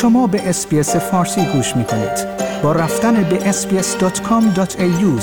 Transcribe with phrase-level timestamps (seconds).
[0.00, 2.26] شما به SBS فارسی گوش می کنید.
[2.62, 5.22] با رفتن به sbs.com.au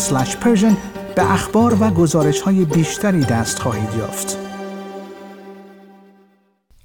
[1.15, 4.37] به اخبار و گزارش های بیشتری دست خواهید یافت.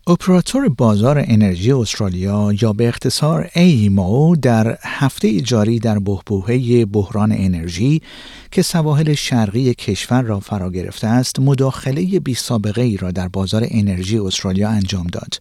[0.06, 8.02] اپراتور بازار انرژی استرالیا یا به اختصار AEMO در هفته جاری در بحبوحه بحران انرژی
[8.50, 13.66] که سواحل شرقی کشور را فرا گرفته است مداخله بی سابقه ای را در بازار
[13.70, 15.34] انرژی استرالیا انجام داد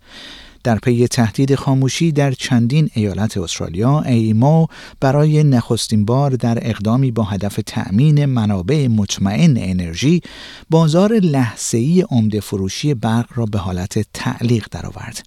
[0.63, 4.67] در پی تهدید خاموشی در چندین ایالت استرالیا AEMO
[4.99, 10.21] برای نخستین بار در اقدامی با هدف تأمین منابع مطمئن انرژی
[10.69, 15.23] بازار لحظه‌ای عمده فروشی برق را به حالت تعلیق درآورد.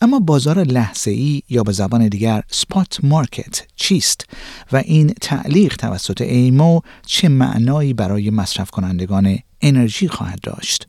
[0.00, 4.26] اما بازار لحظه‌ای یا به زبان دیگر spot market چیست
[4.72, 10.88] و این تعلیق توسط AEMO چه معنایی برای مصرف کنندگان انرژی خواهد داشت؟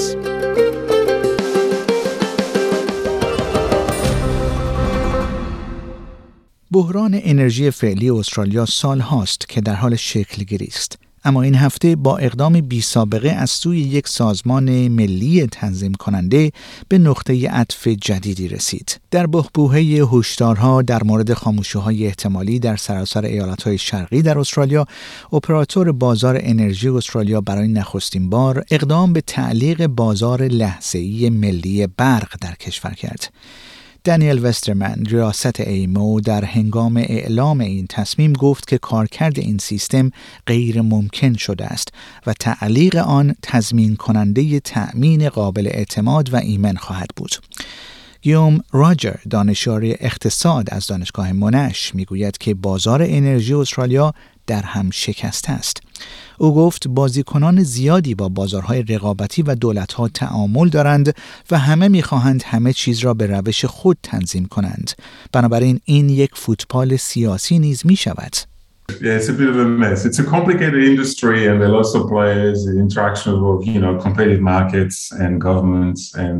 [6.73, 10.97] بحران انرژی فعلی استرالیا سال هاست که در حال شکل گیری است.
[11.23, 16.51] اما این هفته با اقدام بی سابقه از سوی یک سازمان ملی تنظیم کننده
[16.87, 18.99] به نقطه عطف جدیدی رسید.
[19.11, 19.79] در بحبوهه
[20.13, 21.29] هشدارها در مورد
[21.75, 24.85] های احتمالی در سراسر ایالتهای شرقی در استرالیا،
[25.33, 32.55] اپراتور بازار انرژی استرالیا برای نخستین بار اقدام به تعلیق بازار لحظه‌ای ملی برق در
[32.55, 33.33] کشور کرد.
[34.03, 40.11] دانیل وسترمن ریاست ایمو در هنگام اعلام این تصمیم گفت که کارکرد این سیستم
[40.47, 41.87] غیر ممکن شده است
[42.27, 47.31] و تعلیق آن تضمین کننده تأمین قابل اعتماد و ایمن خواهد بود.
[48.21, 54.13] گیوم راجر دانشیار اقتصاد از دانشگاه منش می‌گوید که بازار انرژی استرالیا
[54.47, 55.77] در هم شکسته است.
[56.37, 61.15] او گفت بازیکنان زیادی با بازارهای رقابتی و دولتها تعامل دارند
[61.51, 64.91] و همه می‌خواهند همه چیز را به روش خود تنظیم کنند.
[65.31, 68.33] بنابراین این یک فوتبال سیاسی نیز می شود.
[68.99, 70.05] Yeah, it's a bit of a mess.
[70.05, 73.93] It's a complicated industry, and there are lots of players, the interaction of you know
[74.07, 76.39] competitive markets and governments, and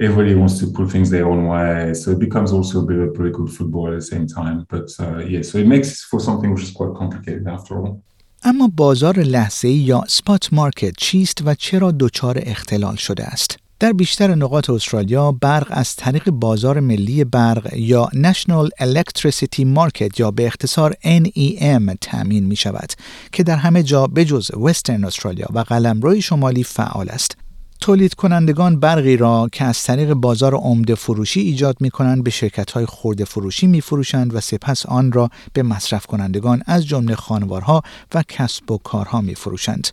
[0.00, 1.94] everybody wants to put things their own way.
[1.94, 4.56] So it becomes also a bit of political football at the same time.
[4.74, 8.02] But uh, yeah, so it makes for something which is quite complicated after all.
[8.44, 14.34] اما بازار لحظه یا سپات مارکت چیست و چرا دچار اختلال شده است؟ در بیشتر
[14.34, 20.92] نقاط استرالیا برق از طریق بازار ملی برق یا National Electricity Market یا به اختصار
[20.92, 22.92] NEM تأمین می شود
[23.32, 27.36] که در همه جا بجز وسترن استرالیا و قلمروی شمالی فعال است
[27.80, 32.70] تولید کنندگان برقی را که از طریق بازار عمده فروشی ایجاد می کنند به شرکت
[32.70, 37.82] های خورده فروشی می فروشند و سپس آن را به مصرف کنندگان از جمله خانوارها
[38.14, 39.88] و کسب و کارها می فروشند.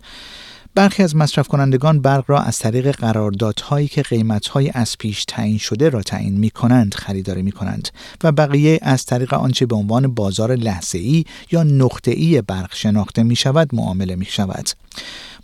[0.78, 5.90] برخی از مصرف کنندگان برق را از طریق قراردادهایی که قیمتهای از پیش تعیین شده
[5.90, 7.90] را تعیین می کنند خریداری می کنند
[8.24, 13.24] و بقیه از طریق آنچه به عنوان بازار لحظه ای یا نقطه ای برق شناخته
[13.24, 14.70] می شود معامله می شود.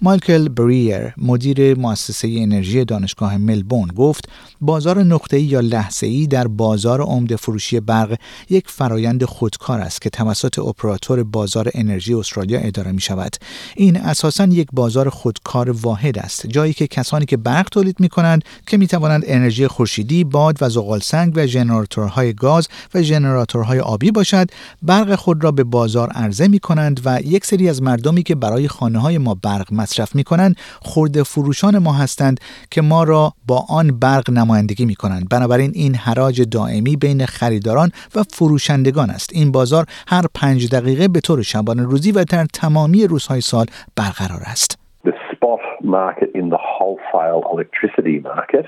[0.02, 4.30] مایکل بریر مدیر مؤسسه انرژی دانشگاه ملبورن گفت
[4.62, 8.18] بازار نقطه‌ای یا لحظه‌ای در بازار عمده فروشی برق
[8.50, 13.36] یک فرایند خودکار است که توسط اپراتور بازار انرژی استرالیا اداره می شود
[13.76, 18.44] این اساسا یک بازار خودکار واحد است جایی که کسانی که برق تولید می کنند
[18.67, 24.11] که می توانند انرژی خورشیدی باد و زغال سنگ و ژنراتورهای گاز و ژنراتورهای آبی
[24.11, 24.50] باشد
[24.81, 28.67] برق خود را به بازار عرضه می کنند و یک سری از مردمی که برای
[28.67, 32.40] خانه های ما برق مصرف می کنند خورده فروشان ما هستند
[32.72, 37.91] که ما را با آن برق نمایندگی می کنند بنابراین این حراج دائمی بین خریداران
[38.16, 39.29] و فروشندگان است.
[39.34, 43.66] این بازار هر پنج دقیقه به طور شبانه روزی و در تمامی روزهای سال
[43.96, 44.83] برقرار است.
[45.03, 48.66] The spot market in the wholesale electricity market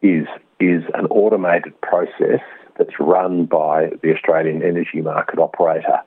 [0.00, 0.26] is
[0.60, 2.40] is an automated process
[2.78, 5.98] that's run by the Australian Energy Market Operator.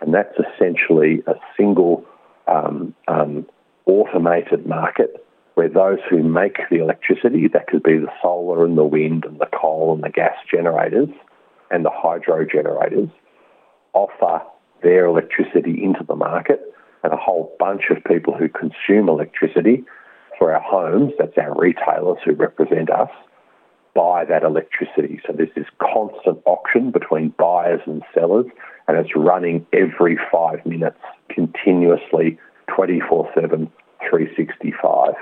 [0.00, 2.04] And that's essentially a single
[2.48, 3.46] um, um,
[3.86, 8.84] automated market where those who make the electricity, that could be the solar and the
[8.84, 11.08] wind and the coal and the gas generators
[11.70, 13.08] and the hydro generators,
[13.92, 14.42] offer
[14.82, 19.83] their electricity into the market and a whole bunch of people who consume electricity
[20.37, 23.09] for our homes, that's our retailers who represent us,
[23.93, 25.21] buy that electricity.
[25.25, 28.47] So there's this constant auction between buyers and sellers,
[28.87, 33.71] and it's running every five minutes continuously, 24 7,
[34.09, 35.15] 365.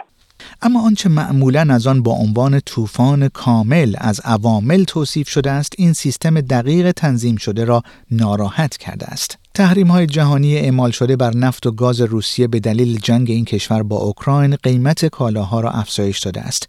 [0.61, 5.93] اما آنچه معمولا از آن با عنوان طوفان کامل از عوامل توصیف شده است این
[5.93, 7.81] سیستم دقیق تنظیم شده را
[8.11, 12.98] ناراحت کرده است تحریم های جهانی اعمال شده بر نفت و گاز روسیه به دلیل
[12.98, 16.68] جنگ این کشور با اوکراین قیمت کالاها را افزایش داده است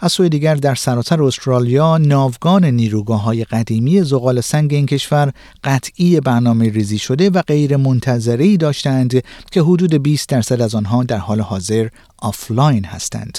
[0.00, 5.32] از سوی دیگر در سراسر استرالیا ناوگان نیروگاه های قدیمی زغال سنگ این کشور
[5.64, 11.18] قطعی برنامه ریزی شده و غیر منتظره‌ای داشتند که حدود 20 درصد از آنها در
[11.18, 11.88] حال حاضر
[12.18, 13.38] آفلاین هستند.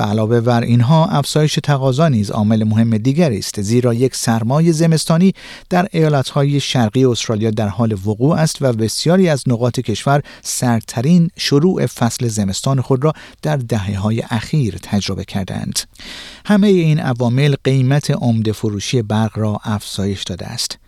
[0.00, 5.34] علاوه بر اینها افزایش تقاضا نیز عامل مهم دیگری است زیرا یک سرمای زمستانی
[5.70, 11.86] در ایالتهای شرقی استرالیا در حال وقوع است و بسیاری از نقاط کشور سردترین شروع
[11.86, 13.12] فصل زمستان خود را
[13.42, 15.78] در دهه های اخیر تجربه کردند
[16.46, 20.78] همه این عوامل قیمت عمده فروشی برق را افزایش داده است.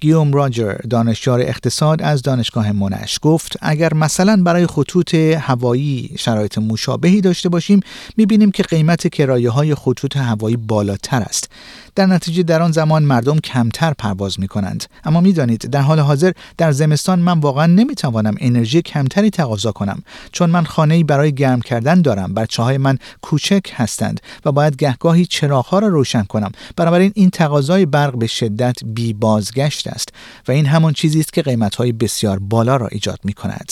[0.00, 7.20] گیوم راجر دانشیار اقتصاد از دانشگاه منش گفت اگر مثلا برای خطوط هوایی شرایط مشابهی
[7.20, 7.80] داشته باشیم
[8.16, 11.50] می‌بینیم که قیمت کرایه های خطوط هوایی بالاتر است.
[11.94, 16.32] در نتیجه در آن زمان مردم کمتر پرواز می کنند اما می‌دانید در حال حاضر
[16.58, 20.02] در زمستان من واقعا نمی‌توانم انرژی کمتری تقاضا کنم
[20.32, 25.26] چون من خانه برای گرم کردن دارم بچه های من کوچک هستند و باید گهگاهی
[25.26, 26.52] چراغ را روشن کنم.
[26.76, 30.09] بنابراین این تقاضای برق به شدت بی بازگشت است
[30.47, 33.71] و این همان چیزی است که قیمت های بسیار بالا را ایجاد می کند.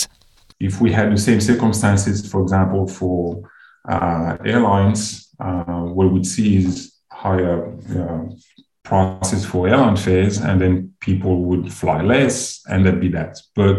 [0.62, 3.18] If we had the same circumstances, for example, for
[3.88, 5.00] uh, airlines,
[5.40, 7.56] uh, what we would see is higher
[7.98, 8.24] uh,
[8.84, 13.40] prices for airline fares, and then people would fly less, and that'd be that.
[13.54, 13.76] But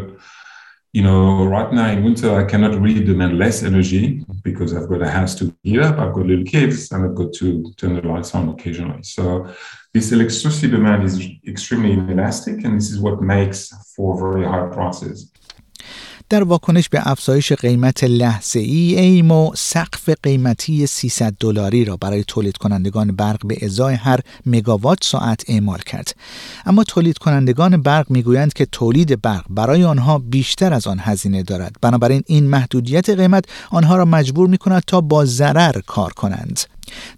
[0.95, 5.01] you know, right now in winter, I cannot really demand less energy because I've got
[5.01, 8.01] a house to heat up, I've got little kids, and I've got to turn the
[8.01, 9.03] lights on occasionally.
[9.03, 9.45] So
[9.94, 11.14] this electricity demand is
[11.46, 13.58] extremely inelastic, and this is what makes
[13.94, 15.30] for very high prices.
[16.28, 22.56] در واکنش به افزایش قیمت لحظه ای ایمو سقف قیمتی 300 دلاری را برای تولید
[22.56, 26.16] کنندگان برق به ازای هر مگاوات ساعت اعمال کرد.
[26.66, 31.76] اما تولید کنندگان برق می‌گویند که تولید برق برای آنها بیشتر از آن هزینه دارد.
[31.80, 36.60] بنابراین این محدودیت قیمت آنها را مجبور می کند تا با ضرر کار کنند.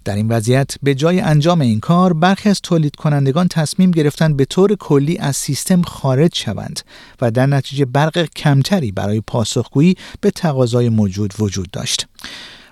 [0.05, 4.45] در این وضعیت به جای انجام این کار برخی از تولید کنندگان تصمیم گرفتند به
[4.45, 6.79] طور کلی از سیستم خارج شوند
[7.21, 12.07] و در نتیجه برق کمتری برای پاسخگویی به تقاضای موجود وجود داشت.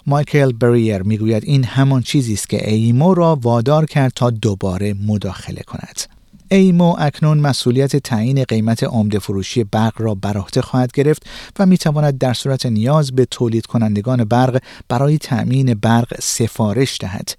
[0.07, 5.62] مایکل بریر می‌گوید این همان چیزی است که ایمو را وادار کرد تا دوباره مداخله
[5.62, 6.21] کند.
[6.53, 11.24] ایمو اکنون مسئولیت تعیین قیمت عمده فروشی برق را بر عهده خواهد گرفت
[11.59, 17.30] و می تواند در صورت نیاز به تولید کنندگان برق برای تأمین برق سفارش دهد.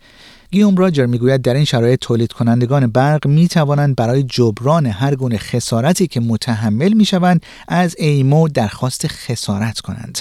[0.50, 5.38] گیوم راجر می‌گوید در این شرایط تولید کنندگان برق می توانند برای جبران هر گونه
[5.38, 10.18] خسارتی که متحمل می شوند از ایمو درخواست خسارت کنند.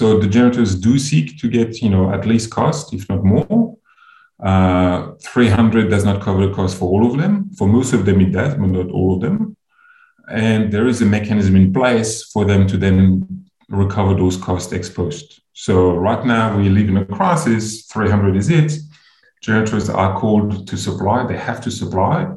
[0.00, 3.65] So the generators do seek to get, you know, at least cost, if not more.
[4.42, 7.50] Uh, 300 does not cover the cost for all of them.
[7.56, 9.56] For most of them, it does, but not all of them.
[10.28, 15.40] And there is a mechanism in place for them to then recover those costs exposed.
[15.52, 17.86] So right now we live in a crisis.
[17.86, 18.72] 300 is it.
[19.40, 21.26] Generators are called to supply.
[21.26, 22.32] They have to supply.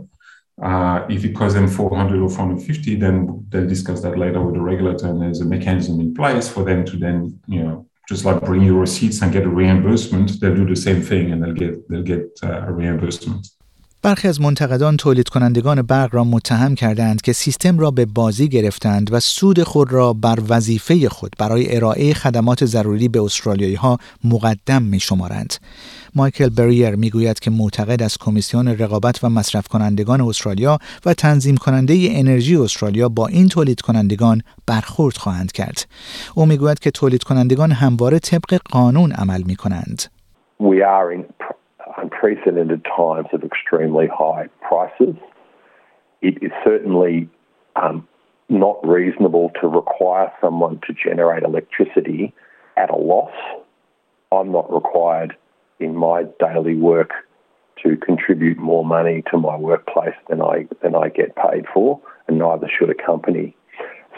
[0.62, 4.62] Uh, if it costs them 400 or 450, then they'll discuss that later with the
[4.62, 5.08] regulator.
[5.08, 8.64] And there's a mechanism in place for them to then, you know, just like bring
[8.64, 12.02] your receipts and get a reimbursement, they'll do the same thing and they'll get they'll
[12.02, 13.48] get uh, a reimbursement.
[14.02, 19.14] برخی از منتقدان تولید کنندگان برق را متهم کردند که سیستم را به بازی گرفتند
[19.14, 24.82] و سود خود را بر وظیفه خود برای ارائه خدمات ضروری به استرالیایی ها مقدم
[24.82, 25.54] می شمارند.
[26.16, 32.08] مایکل بریر می‌گوید که معتقد از کمیسیون رقابت و مصرف کنندگان استرالیا و تنظیم کننده
[32.12, 35.88] انرژی استرالیا با این تولید کنندگان برخورد خواهند کرد.
[36.36, 40.04] او می‌گوید که تولید کنندگان همواره طبق قانون عمل می کنند.
[40.60, 41.24] We are in
[42.02, 45.16] unprecedented times of extremely high prices.
[46.22, 47.30] It is certainly
[47.76, 48.08] um,
[48.50, 52.34] not reasonable to require someone to generate electricity
[52.78, 53.34] at a loss.
[54.32, 55.36] I'm not required
[55.80, 57.12] in my daily work
[57.84, 62.38] to contribute more money to my workplace than I than I get paid for, and
[62.38, 63.56] neither should a company.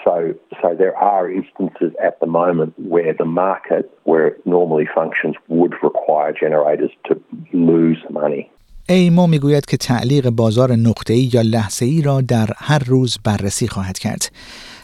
[0.05, 0.15] So,
[0.61, 5.73] so there are instances at the moment where the market, where it normally functions, would
[5.87, 7.13] require generators to
[7.53, 8.49] lose money.
[8.89, 14.31] ایمو می‌گوید که تعلیق بازار نقطه‌ای یا لحظه‌ای را در هر روز بررسی خواهد کرد.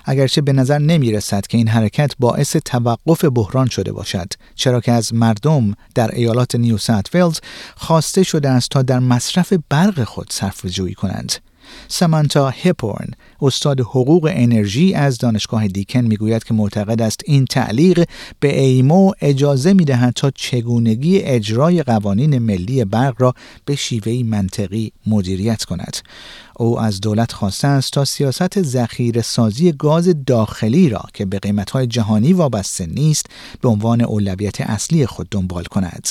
[0.05, 4.91] اگرچه به نظر نمی رسد که این حرکت باعث توقف بحران شده باشد چرا که
[4.91, 7.39] از مردم در ایالات نیو ساوت ولز
[7.75, 11.46] خواسته شده است تا در مصرف برق خود صرف جویی کنند
[11.87, 13.07] سمانتا هپورن
[13.41, 18.03] استاد حقوق انرژی از دانشگاه دیکن می‌گوید که معتقد است این تعلیق
[18.39, 23.33] به ایمو اجازه می‌دهد تا چگونگی اجرای قوانین ملی برق را
[23.65, 25.97] به شیوهی منطقی مدیریت کند
[26.55, 31.87] او از دولت خواسته است تا سیاست ذخیره سازی گاز داخلی را که به قیمتهای
[31.87, 33.25] جهانی وابسته نیست
[33.61, 36.07] به عنوان اولویت اصلی خود دنبال کند.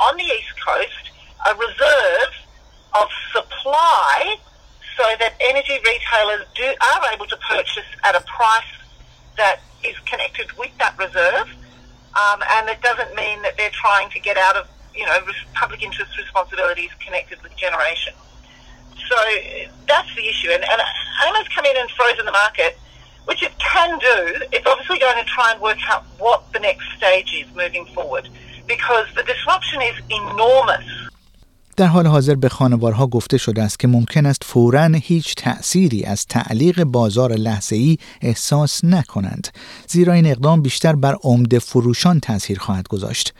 [0.00, 1.10] On the East Coast,
[1.46, 2.32] a reserve
[3.00, 4.36] of supply
[4.96, 8.64] so that energy retailers do, are able to purchase at a price
[9.36, 11.48] that is connected with that reserve.
[12.18, 15.18] Um, and it doesn't mean that they're trying to get out of, you know,
[15.54, 18.12] public interest responsibilities connected with generation.
[19.08, 19.16] So
[19.86, 20.50] that's the issue.
[20.50, 20.80] And, and
[21.26, 22.76] AMA's come in and frozen the market,
[23.26, 24.46] which it can do.
[24.52, 28.28] It's obviously going to try and work out what the next stage is moving forward.
[28.74, 31.08] Because the disruption is enormous.
[31.76, 36.26] در حال حاضر به خانوارها گفته شده است که ممکن است فوراً هیچ تأثیری از
[36.26, 37.32] تعلیق بازار
[37.70, 39.48] ای احساس نکنند
[39.86, 43.34] زیرا این اقدام بیشتر بر عمده فروشان تاثیر خواهد گذاشت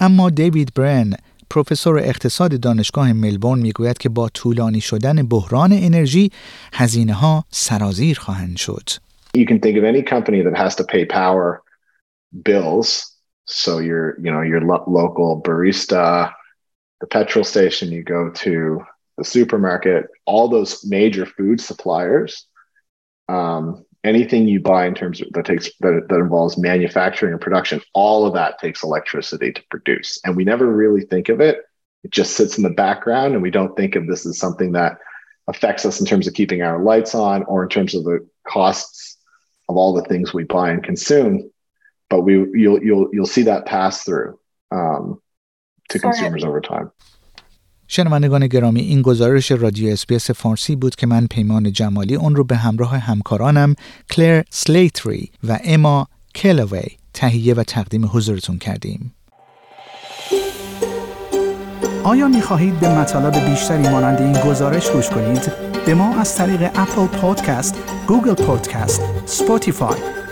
[0.00, 1.14] اما دیوید برن
[1.50, 6.30] پروفسور اقتصاد دانشگاه ملبورن می‌گوید که با طولانی شدن بحران انرژی
[6.72, 8.88] هزینه ها سرازیر خواهند شد.
[9.36, 11.62] You can think of any company that has to pay power
[12.44, 13.15] bills
[13.46, 16.32] So your, you know, your lo- local barista,
[17.00, 18.84] the petrol station, you go to
[19.16, 22.46] the supermarket, all those major food suppliers,
[23.28, 27.80] um, anything you buy in terms of that takes that, that involves manufacturing and production,
[27.92, 30.20] all of that takes electricity to produce.
[30.24, 31.58] And we never really think of it.
[32.04, 34.98] It just sits in the background, and we don't think of this as something that
[35.48, 39.18] affects us in terms of keeping our lights on or in terms of the costs
[39.68, 41.50] of all the things we buy and consume.
[42.10, 42.32] But we
[42.62, 44.38] you'll you'll you'll see that pass through
[44.70, 45.20] um,
[45.90, 46.90] to consumers over time.
[47.88, 52.56] شنوندگان گرامی این گزارش رادیو SBS فارسی بود که من پیمان جمالی اون رو به
[52.56, 53.74] همراه همکارانم
[54.10, 56.82] کلر سلیتری و اما کلوی
[57.14, 59.12] تهیه و تقدیم حضورتون کردیم.
[62.04, 65.52] آیا می خواهید به مطالب بیشتری مانند این گزارش گوش کنید؟
[65.86, 67.74] به ما از طریق Apple Podcast،
[68.08, 70.15] Google Podcast، Spotify